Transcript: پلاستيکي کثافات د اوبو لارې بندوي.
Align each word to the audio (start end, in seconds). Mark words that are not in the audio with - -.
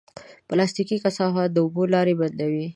پلاستيکي 0.47 0.97
کثافات 1.03 1.49
د 1.51 1.57
اوبو 1.63 1.83
لارې 1.93 2.13
بندوي. 2.21 2.65